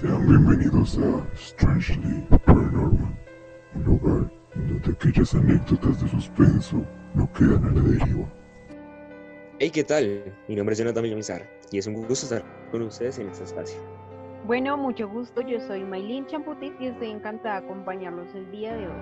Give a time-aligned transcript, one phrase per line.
[0.00, 3.18] Sean bienvenidos a Strangely Paranormal,
[3.74, 8.28] un lugar donde aquellas anécdotas de suspenso no quedan a la deriva.
[9.58, 10.22] Hey, ¿qué tal?
[10.46, 13.76] Mi nombre es Jonathan Villamizar y es un gusto estar con ustedes en este espacio.
[14.46, 18.86] Bueno, mucho gusto, yo soy Maylin Champutis y estoy encantada de acompañarlos el día de
[18.86, 19.00] hoy.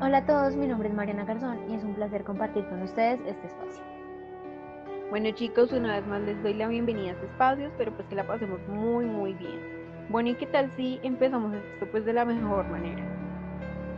[0.00, 3.18] Hola a todos, mi nombre es Mariana Garzón y es un placer compartir con ustedes
[3.26, 3.82] este espacio.
[5.10, 8.14] Bueno chicos, una vez más les doy la bienvenida a este espacio, espero pues que
[8.14, 9.79] la pasemos muy muy bien.
[10.10, 13.00] Bueno, ¿y qué tal si empezamos esto pues de la mejor manera?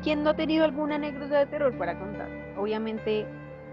[0.02, 2.28] ¿Quién no ha tenido alguna anécdota de terror para contar?
[2.58, 3.24] Obviamente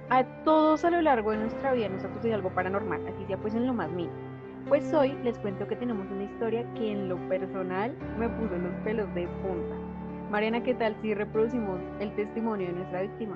[0.10, 3.36] a todos a lo largo de nuestra vida nos ha sucedido algo paranormal, así sea
[3.36, 4.16] pues en lo más mínimo.
[4.70, 8.74] Pues hoy les cuento que tenemos una historia que en lo personal me puso los
[8.86, 9.76] pelos de punta.
[10.32, 13.36] Mariana, ¿qué tal si reproducimos el testimonio de nuestra víctima?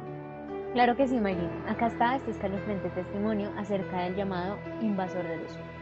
[0.71, 1.49] Claro que sí, Maylin.
[1.67, 5.73] Acá está este escalofriante testimonio acerca del llamado invasor de los sueños.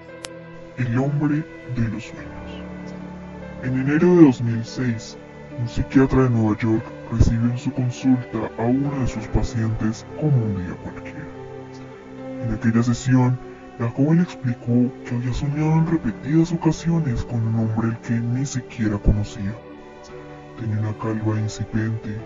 [0.77, 1.43] El hombre
[1.75, 2.60] de los sueños.
[3.63, 5.19] En enero de 2006,
[5.59, 10.35] un psiquiatra de Nueva York recibió en su consulta a uno de sus pacientes como
[10.35, 11.27] un día cualquiera.
[12.43, 13.37] En aquella sesión,
[13.77, 18.47] la joven explicó que había soñado en repetidas ocasiones con un hombre al que ni
[18.47, 19.53] siquiera conocía.
[20.59, 22.17] Tenía una calva incipiente,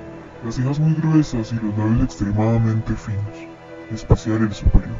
[0.46, 3.50] las cejas muy gruesas y los labios extremadamente finos,
[3.90, 4.96] en especial el superior.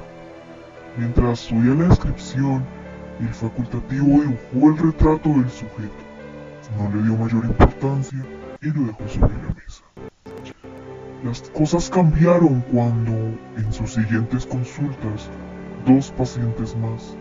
[0.98, 2.66] Mientras oía la descripción,
[3.22, 6.05] el facultativo dibujó el retrato del sujeto.
[6.78, 8.26] No le dio mayor importancia
[8.62, 9.84] y lo dejó sobre la mesa.
[11.24, 13.12] Las cosas cambiaron cuando,
[13.58, 15.30] en sus siguientes consultas,
[15.86, 17.16] dos pacientes más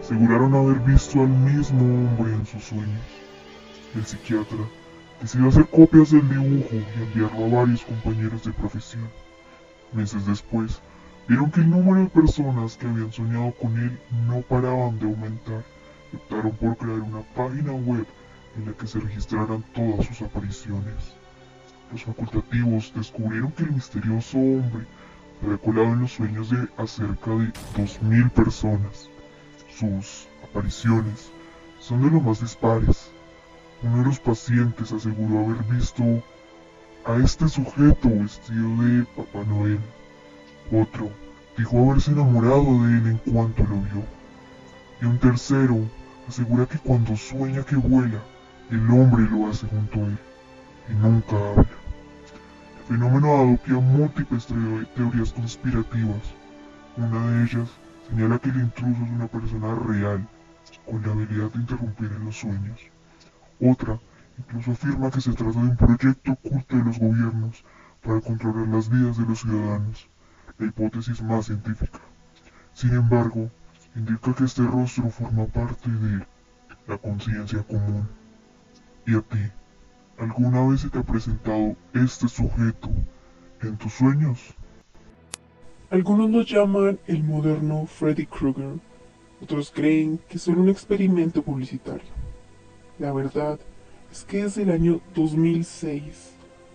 [0.00, 3.04] aseguraron haber visto al mismo hombre en sus sueños.
[3.94, 4.64] El psiquiatra
[5.20, 9.08] decidió hacer copias del dibujo y enviarlo a varios compañeros de profesión.
[9.92, 10.80] Meses después,
[11.28, 15.64] vieron que el número de personas que habían soñado con él no paraban de aumentar
[16.12, 18.06] y optaron por crear una página web
[18.56, 21.14] en la que se registraran todas sus apariciones.
[21.92, 24.86] Los facultativos descubrieron que el misterioso hombre
[25.40, 29.08] se había colado en los sueños de acerca de 2.000 personas.
[29.68, 31.30] Sus apariciones
[31.78, 33.10] son de lo más dispares.
[33.82, 36.02] Uno de los pacientes aseguró haber visto
[37.04, 39.80] a este sujeto vestido de Papá Noel.
[40.72, 41.10] Otro
[41.56, 44.02] dijo haberse enamorado de él en cuanto lo vio.
[45.00, 45.78] Y un tercero
[46.26, 48.20] asegura que cuando sueña que vuela,
[48.70, 50.18] el hombre lo hace junto a él
[50.88, 51.66] y nunca habla.
[52.78, 54.46] El fenómeno ha dado pie a múltiples
[54.94, 56.34] teorías conspirativas.
[56.96, 57.68] Una de ellas
[58.08, 60.28] señala que el intruso es una persona real,
[60.84, 62.80] con la habilidad de interrumpir en los sueños.
[63.60, 63.98] Otra
[64.38, 67.64] incluso afirma que se trata de un proyecto oculto de los gobiernos
[68.02, 70.08] para controlar las vidas de los ciudadanos,
[70.58, 72.00] la hipótesis más científica.
[72.72, 73.50] Sin embargo,
[73.94, 76.26] indica que este rostro forma parte de
[76.86, 78.06] la conciencia común.
[79.06, 79.38] ¿Y a ti?
[80.18, 82.90] ¿Alguna vez se te ha presentado este sujeto
[83.62, 84.54] en tus sueños?
[85.90, 88.80] Algunos lo llaman el moderno Freddy Krueger,
[89.40, 92.08] otros creen que es solo un experimento publicitario.
[92.98, 93.60] La verdad
[94.10, 96.32] es que desde el año 2006,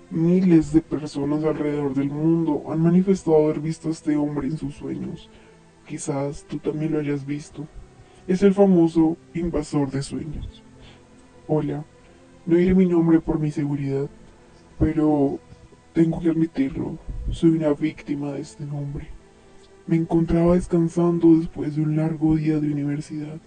[0.09, 4.75] miles de personas alrededor del mundo han manifestado haber visto a este hombre en sus
[4.75, 5.30] sueños.
[5.86, 7.68] Quizás tú también lo hayas visto.
[8.25, 10.64] Es el famoso invasor de sueños.
[11.47, 11.84] Hola,
[12.46, 14.09] no diré mi nombre por mi seguridad,
[14.79, 15.40] pero
[15.94, 16.97] tengo que admitirlo,
[17.29, 19.07] soy una víctima de este hombre.
[19.88, 23.38] Me encontraba descansando después de un largo día de universidad.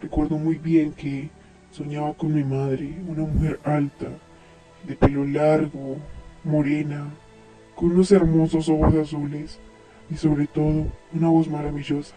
[0.00, 1.30] Recuerdo muy bien que
[1.70, 4.08] soñaba con mi madre, una mujer alta,
[4.86, 5.96] de pelo largo,
[6.44, 7.12] morena,
[7.74, 9.58] con unos hermosos ojos azules
[10.10, 12.14] y sobre todo una voz maravillosa.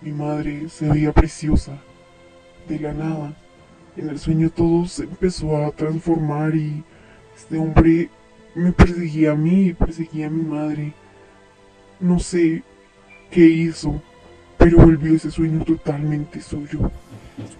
[0.00, 1.78] Mi madre se veía preciosa.
[2.68, 3.36] De la nada,
[3.96, 6.82] en el sueño todo se empezó a transformar y
[7.36, 8.10] este hombre
[8.54, 10.92] me perseguía a mí perseguía a mi madre.
[12.00, 12.62] No sé
[13.30, 14.00] qué hizo,
[14.58, 16.90] pero volvió ese sueño totalmente suyo.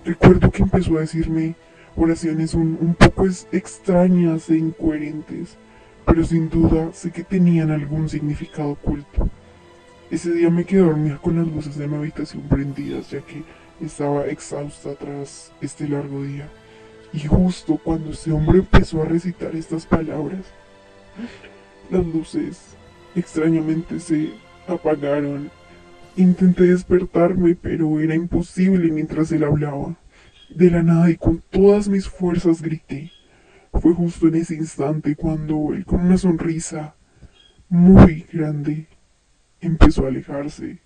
[0.05, 1.55] Recuerdo que empezó a decirme
[1.97, 5.57] oraciones un, un poco extrañas e incoherentes,
[6.07, 9.29] pero sin duda sé que tenían algún significado oculto.
[10.11, 13.45] Ese día me quedé dormida con las luces de mi habitación prendidas, ya que
[13.81, 16.49] estaba exhausta tras este largo día.
[17.13, 20.45] Y justo cuando ese hombre empezó a recitar estas palabras,
[21.91, 22.77] las luces
[23.15, 24.31] extrañamente se
[24.67, 25.51] apagaron.
[26.17, 29.97] Intenté despertarme, pero era imposible mientras él hablaba.
[30.51, 33.13] De la nada y con todas mis fuerzas grité.
[33.73, 36.95] Fue justo en ese instante cuando él con una sonrisa
[37.69, 38.89] muy grande
[39.61, 40.81] empezó a alejarse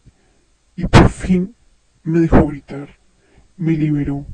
[0.76, 1.54] y por fin
[2.04, 2.88] me dejó gritar,
[3.56, 4.26] me liberó.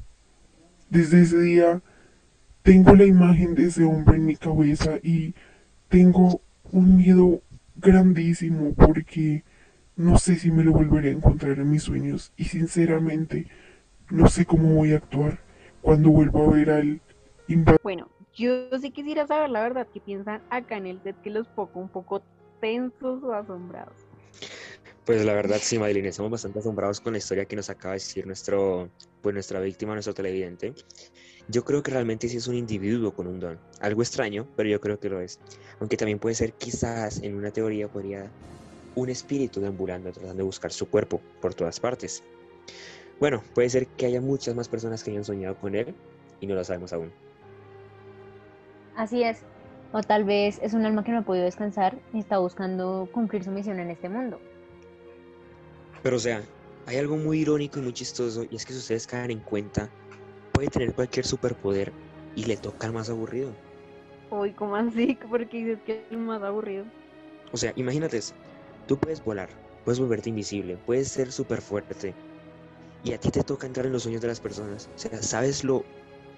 [0.91, 1.81] Desde ese día
[2.63, 5.35] tengo la imagen de ese hombre en mi cabeza y
[5.89, 6.41] tengo
[6.73, 7.41] un miedo
[7.77, 9.45] grandísimo porque
[9.97, 13.47] no sé si me lo volveré a encontrar en mis sueños y sinceramente
[14.11, 15.39] no sé cómo voy a actuar
[15.81, 17.01] cuando vuelva a ver al
[17.49, 17.81] invasor.
[17.83, 21.47] Bueno, yo sí quisiera saber la verdad que piensan acá en el set que los
[21.49, 22.23] poco un poco
[22.61, 24.10] tensos o asombrados.
[25.05, 28.01] Pues la verdad, sí, Madeline, estamos bastante asombrados con la historia que nos acaba de
[28.01, 28.91] decir nuestro,
[29.23, 30.75] pues nuestra víctima, nuestro televidente.
[31.49, 33.59] Yo creo que realmente sí es un individuo con un don.
[33.81, 35.41] Algo extraño, pero yo creo que lo es.
[35.81, 38.31] Aunque también puede ser quizás en una teoría podría
[38.95, 42.23] un espíritu deambulando tratando de buscar su cuerpo por todas partes.
[43.19, 45.95] Bueno, puede ser que haya muchas más personas que hayan soñado con él
[46.41, 47.11] y no lo sabemos aún.
[48.97, 49.39] Así es.
[49.93, 53.43] O tal vez es un alma que no ha podido descansar y está buscando cumplir
[53.43, 54.41] su misión en este mundo.
[56.03, 56.43] Pero o sea,
[56.87, 59.91] hay algo muy irónico y muy chistoso y es que si ustedes caen en cuenta,
[60.53, 61.93] puede tener cualquier superpoder
[62.37, 63.55] y le toca al más aburrido.
[64.31, 65.19] Uy, ¿cómo así?
[65.29, 66.85] Porque dices que es el más aburrido.
[67.53, 68.35] O sea, imagínate eso.
[68.87, 69.51] Tú puedes volar,
[69.85, 72.15] puedes volverte invisible, puedes ser súper fuerte.
[73.03, 74.89] Y a ti te toca entrar en los sueños de las personas.
[74.95, 75.85] O sea, ¿sabes lo,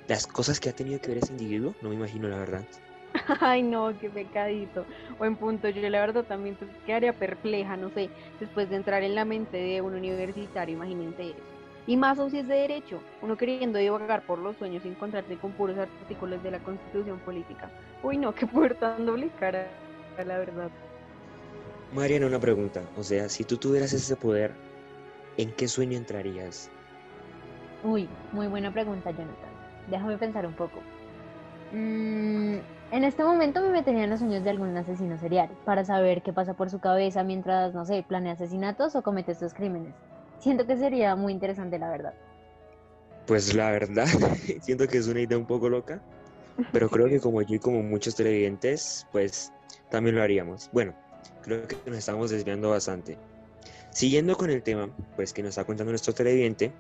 [0.09, 1.75] las cosas que ha tenido que ver ese individuo?
[1.83, 2.67] No me imagino la verdad.
[3.41, 4.85] Ay, no, qué pecadito.
[5.19, 5.69] Buen punto.
[5.69, 6.57] Yo la verdad también
[6.87, 8.11] quedaría perpleja, no sé,
[8.41, 11.53] después de entrar en la mente de un universitario, imagínense eso.
[11.87, 15.37] Y más aún si es de derecho, uno queriendo divagar por los sueños y encontrarse
[15.37, 17.71] con puros artículos de la constitución política.
[18.03, 19.67] Uy, no, qué puerta tan doble cara,
[20.25, 20.71] la verdad.
[21.93, 22.83] Mariana, una pregunta.
[22.97, 24.53] O sea, si tú tuvieras ese poder,
[25.37, 26.71] ¿en qué sueño entrarías?
[27.83, 29.51] Uy, muy buena pregunta, Jonathan.
[29.89, 30.81] Déjame pensar un poco.
[31.73, 32.59] Mm,
[32.93, 36.33] en este momento me metería en los sueños de algún asesino serial para saber qué
[36.35, 39.95] pasa por su cabeza mientras, no sé, planea asesinatos o comete estos crímenes.
[40.41, 42.13] Siento que sería muy interesante, la verdad.
[43.27, 44.07] Pues la verdad,
[44.61, 46.03] siento que es una idea un poco loca,
[46.71, 49.53] pero creo que como yo y como muchos televidentes, pues
[49.91, 50.69] también lo haríamos.
[50.71, 50.93] Bueno,
[51.43, 53.17] creo que nos estamos desviando bastante.
[53.89, 56.73] Siguiendo con el tema, pues que nos está contando nuestro televidente,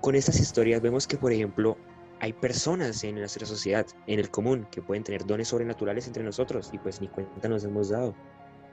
[0.00, 1.76] con estas historias vemos que, por ejemplo,
[2.20, 6.70] hay personas en nuestra sociedad, en el común, que pueden tener dones sobrenaturales entre nosotros
[6.72, 8.14] y pues ni cuenta nos hemos dado.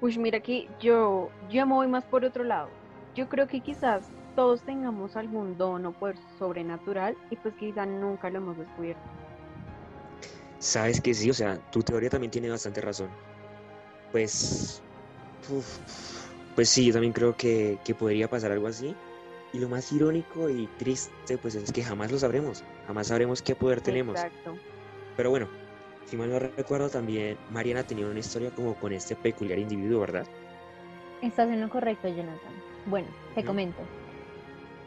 [0.02, 2.70] Uy, mira que yo, yo me voy más por otro lado.
[3.16, 4.06] Yo creo que quizás
[4.36, 9.04] todos tengamos algún don o poder sobrenatural y pues quizás nunca lo hemos descubierto.
[10.60, 13.10] Sabes que sí, o sea, tu teoría también tiene bastante razón.
[14.12, 14.82] Pues,
[15.50, 15.80] uf,
[16.56, 18.96] pues sí, yo también creo que, que podría pasar algo así.
[19.54, 22.64] Y lo más irónico y triste, pues es que jamás lo sabremos.
[22.88, 24.16] Jamás sabremos qué poder tenemos.
[24.16, 24.56] Exacto.
[25.18, 25.48] Pero bueno,
[26.06, 30.26] si mal no recuerdo, también Mariana tenía una historia como con este peculiar individuo, ¿verdad?
[31.22, 32.54] Estás en lo correcto, Jonathan.
[32.86, 33.82] Bueno, te comento.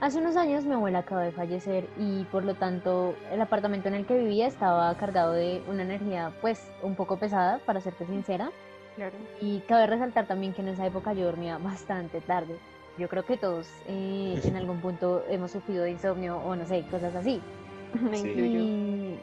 [0.01, 3.95] Hace unos años mi abuela acaba de fallecer y por lo tanto el apartamento en
[3.95, 8.53] el que vivía estaba cargado de una energía pues un poco pesada, para serte sincera.
[8.95, 9.17] Claro.
[9.41, 12.57] Y cabe resaltar también que en esa época yo dormía bastante tarde.
[12.97, 16.85] Yo creo que todos eh, en algún punto hemos sufrido de insomnio o no sé,
[16.91, 17.41] cosas así.
[17.95, 18.29] Me Sí.
[18.29, 18.61] incluyo.
[18.61, 19.19] Y,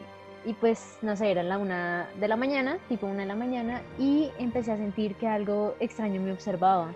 [0.46, 3.82] y pues, no sé, era la una de la mañana, tipo una de la mañana,
[3.98, 6.94] y empecé a sentir que algo extraño me observaba.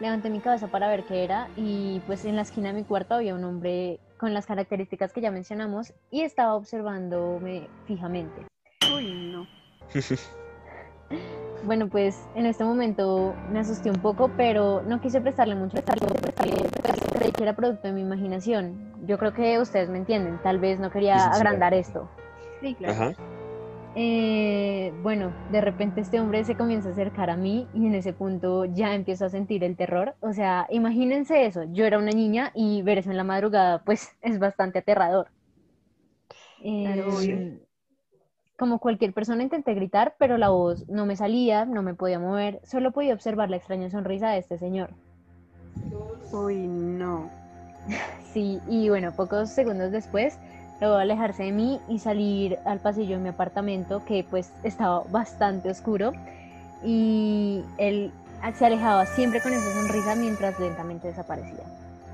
[0.00, 3.14] Levanté mi cabeza para ver qué era y pues en la esquina de mi cuarto
[3.14, 8.46] había un hombre con las características que ya mencionamos y estaba observándome fijamente.
[8.94, 9.46] Uy, no.
[11.64, 16.12] Bueno, pues en este momento me asusté un poco, pero no quise prestarle mucho atención,
[16.22, 16.54] pues, creí
[17.38, 18.92] que era producto de mi imaginación.
[19.06, 21.36] Yo creo que ustedes me entienden, tal vez no quería Sí, sí, sí.
[21.36, 22.10] agrandar esto.
[22.60, 22.94] Sí, claro.
[22.94, 23.12] Ajá.
[23.94, 28.12] Eh, bueno, de repente este hombre se comienza a acercar a mí y en ese
[28.12, 30.16] punto ya empiezo a sentir el terror.
[30.20, 34.10] O sea, imagínense eso, yo era una niña y ver eso en la madrugada pues
[34.20, 35.28] es bastante aterrador.
[36.60, 37.58] Claro, Eh, obvio.
[38.56, 42.60] como cualquier persona intenté gritar, pero la voz no me salía, no me podía mover,
[42.64, 44.90] solo podía observar la extraña sonrisa de este señor.
[46.32, 47.30] Uy, no.
[48.32, 50.34] Sí, y bueno, pocos segundos después
[50.80, 55.70] logró alejarse de mí y salir al pasillo de mi apartamento, que pues estaba bastante
[55.70, 56.12] oscuro,
[56.84, 58.12] y él
[58.56, 61.64] se alejaba siempre con esa sonrisa mientras lentamente desaparecía.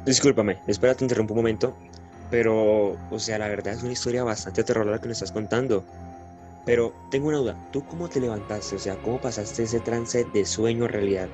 [0.07, 1.75] Discúlpame, espera, te interrumpo un momento.
[2.31, 5.85] Pero, o sea, la verdad es una historia bastante aterradora que nos estás contando.
[6.65, 8.77] Pero tengo una duda, ¿tú cómo te levantaste?
[8.77, 11.29] O sea, ¿cómo pasaste ese trance de sueño a realidad?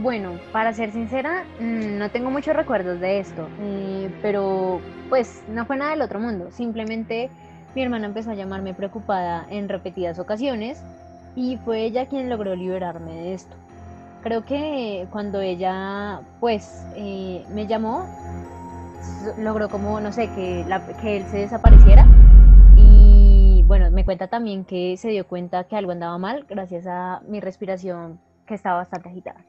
[0.00, 5.66] Bueno, para ser sincera, mm, no tengo muchos recuerdos de esto, eh, pero pues no
[5.66, 6.52] fue nada del otro mundo.
[6.52, 7.30] Simplemente
[7.74, 10.84] mi hermana empezó a llamarme preocupada en repetidas ocasiones
[11.34, 13.56] y fue ella quien logró liberarme de esto.
[14.22, 18.06] Creo que cuando ella pues eh, me llamó,
[19.36, 20.64] logró como, no sé, que,
[21.00, 22.06] que él se desapareciera.
[22.76, 27.20] Y bueno, me cuenta también que se dio cuenta que algo andaba mal gracias a
[27.26, 29.40] mi respiración que estaba bastante agitada.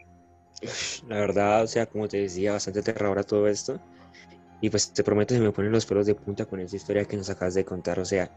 [1.08, 3.80] La verdad, o sea, como te decía, bastante aterradora todo esto.
[4.62, 7.18] Y pues te prometo, se me ponen los pelos de punta con esta historia que
[7.18, 8.00] nos acabas de contar.
[8.00, 8.32] O sea,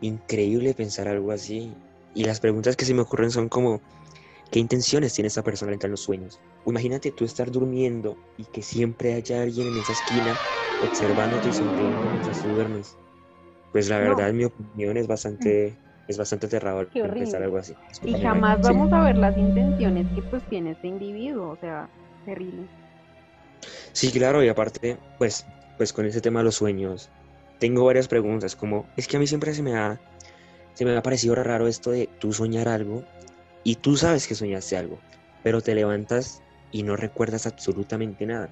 [0.00, 1.76] increíble pensar algo así.
[2.14, 3.82] Y las preguntas que se me ocurren son como,
[4.50, 6.40] ¿qué intenciones tiene esta persona en los sueños?
[6.66, 10.40] Imagínate tú estar durmiendo y que siempre haya alguien en esa esquina
[10.80, 12.98] observándote y sonriendo mientras tú duermes.
[13.72, 14.04] Pues la No.
[14.04, 15.78] verdad, en mi opinión, es bastante,
[16.10, 17.36] es bastante aterrador horrible.
[17.36, 17.74] algo así.
[18.02, 18.72] Y jamás sí.
[18.72, 21.88] vamos a ver las intenciones que pues tiene este individuo, o sea,
[22.24, 22.66] terrible.
[23.92, 27.10] Sí, claro, y aparte, pues, pues con ese tema de los sueños,
[27.58, 30.00] tengo varias preguntas, como, es que a mí siempre se me ha,
[30.74, 33.04] se me ha parecido raro esto de tú soñar algo
[33.64, 34.98] y tú sabes que soñaste algo,
[35.42, 38.48] pero te levantas y no recuerdas absolutamente nada.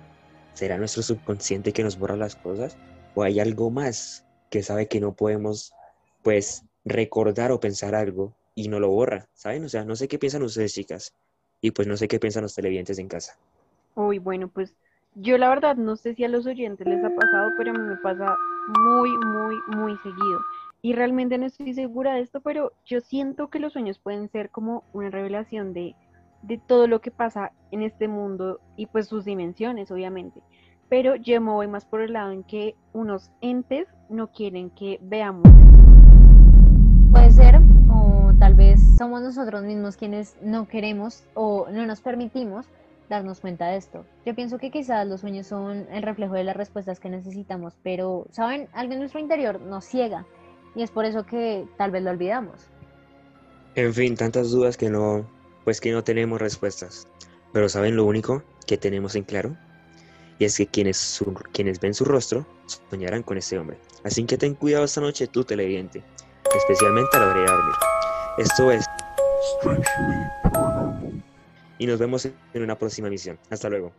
[0.52, 2.76] ¿Será nuestro subconsciente que nos borra las cosas?
[3.14, 5.72] ¿O hay algo más que sabe que no podemos,
[6.22, 9.26] pues, recordar o pensar algo y no lo borra?
[9.34, 9.64] ¿Saben?
[9.64, 11.14] O sea, no sé qué piensan ustedes, chicas,
[11.60, 13.36] y pues no sé qué piensan los televidentes en casa.
[13.94, 14.74] Uy, bueno, pues
[15.14, 17.80] yo la verdad no sé si a los oyentes les ha pasado, pero a mí
[17.80, 18.36] me pasa
[18.80, 20.40] muy, muy, muy seguido.
[20.80, 24.50] Y realmente no estoy segura de esto, pero yo siento que los sueños pueden ser
[24.50, 25.96] como una revelación de,
[26.42, 30.40] de todo lo que pasa en este mundo y pues sus dimensiones, obviamente.
[30.88, 35.00] Pero yo me voy más por el lado en que unos entes no quieren que
[35.02, 35.42] veamos.
[37.10, 37.60] Puede ser,
[37.92, 42.66] o tal vez somos nosotros mismos quienes no queremos o no nos permitimos
[43.08, 44.04] darnos cuenta de esto.
[44.26, 48.26] Yo pienso que quizás los sueños son el reflejo de las respuestas que necesitamos, pero,
[48.32, 48.68] ¿saben?
[48.72, 50.26] Algo en nuestro interior nos ciega
[50.74, 52.66] y es por eso que tal vez lo olvidamos.
[53.76, 55.26] En fin, tantas dudas que no,
[55.64, 57.06] pues que no tenemos respuestas.
[57.52, 59.56] Pero ¿saben lo único que tenemos en claro?
[60.38, 62.46] Y es que quienes, su- quienes ven su rostro
[62.90, 63.78] soñarán con ese hombre.
[64.04, 66.04] Así que ten cuidado esta noche tú, televidente,
[66.56, 67.74] especialmente a la hora de dormir.
[68.38, 68.84] Esto es.
[71.78, 73.38] Y nos vemos en una próxima misión.
[73.50, 73.92] Hasta luego.